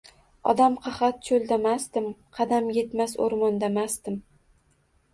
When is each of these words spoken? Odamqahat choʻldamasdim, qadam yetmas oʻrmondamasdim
Odamqahat 0.53 1.19
choʻldamasdim, 1.27 2.09
qadam 2.41 2.75
yetmas 2.81 3.17
oʻrmondamasdim 3.29 4.21